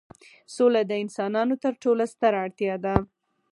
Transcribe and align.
سوله 0.55 0.81
د 0.87 0.91
انسانانو 1.03 1.55
تر 1.63 1.73
ټولو 1.83 2.03
ستره 2.13 2.37
اړتیا 2.45 2.75
ده. 2.85 2.95